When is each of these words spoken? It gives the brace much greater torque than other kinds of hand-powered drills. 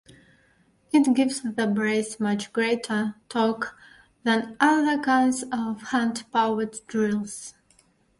It 0.91 1.13
gives 1.13 1.41
the 1.41 1.67
brace 1.67 2.19
much 2.19 2.51
greater 2.53 3.13
torque 3.29 3.77
than 4.23 4.57
other 4.59 4.97
kinds 4.99 5.43
of 5.53 5.79
hand-powered 5.89 6.75
drills. 6.87 7.53